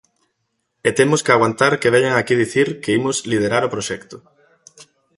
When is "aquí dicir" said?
2.17-2.67